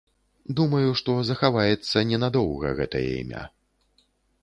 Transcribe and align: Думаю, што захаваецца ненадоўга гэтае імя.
Думаю, 0.59 0.89
што 1.01 1.11
захаваецца 1.29 2.05
ненадоўга 2.13 2.75
гэтае 2.83 3.07
імя. 3.21 3.43